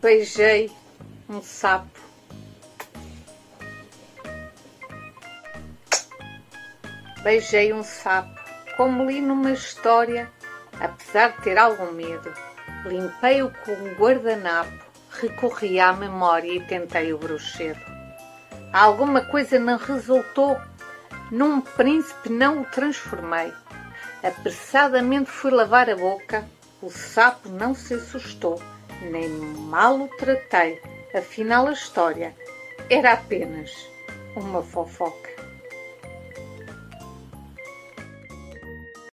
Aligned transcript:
beijei 0.00 0.72
um 1.28 1.42
sapo. 1.42 2.00
Beijei 7.22 7.70
um 7.74 7.82
sapo, 7.82 8.40
como 8.78 9.04
li 9.04 9.20
numa 9.20 9.52
história, 9.52 10.30
apesar 10.80 11.32
de 11.32 11.42
ter 11.42 11.58
algum 11.58 11.92
medo. 11.92 12.32
Limpei-o 12.86 13.52
com 13.62 13.72
um 13.72 13.94
guardanapo, 13.94 14.72
recorri 15.10 15.78
à 15.78 15.92
memória 15.92 16.50
e 16.50 16.64
tentei 16.64 17.12
o 17.12 17.18
bruxedo. 17.18 17.80
Alguma 18.72 19.20
coisa 19.20 19.58
não 19.58 19.76
resultou. 19.76 20.58
Num 21.30 21.60
príncipe 21.60 22.30
não 22.30 22.62
o 22.62 22.64
transformei. 22.64 23.52
Apressadamente 24.22 25.30
fui 25.30 25.50
lavar 25.50 25.90
a 25.90 25.96
boca. 25.96 26.44
O 26.80 26.88
sapo 26.90 27.50
não 27.50 27.74
se 27.74 27.94
assustou, 27.94 28.60
nem 29.00 29.28
mal 29.28 30.00
o 30.00 30.08
tratei. 30.08 30.80
Afinal, 31.14 31.66
a 31.66 31.72
história 31.72 32.34
era 32.88 33.12
apenas 33.12 33.88
uma 34.36 34.62
fofoca. 34.62 35.39